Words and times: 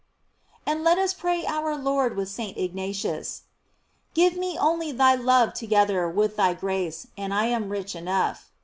And 0.65 0.83
let 0.83 0.97
us 0.97 1.13
pray 1.13 1.45
our 1.45 1.77
Lord 1.77 2.17
with 2.17 2.27
St. 2.27 2.57
Ig 2.57 2.73
natius: 2.73 3.41
Give 4.15 4.35
me 4.35 4.57
only 4.57 4.91
thy 4.91 5.13
love 5.13 5.53
together 5.53 6.09
with 6.09 6.37
thy 6.37 6.55
grace, 6.55 7.05
and 7.19 7.31
I 7.31 7.45
am 7.45 7.69
rich 7.69 7.95
enough. 7.95 8.49